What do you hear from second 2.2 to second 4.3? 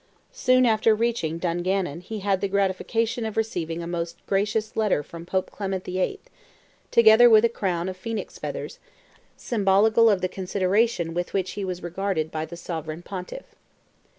had the gratification of receiving a most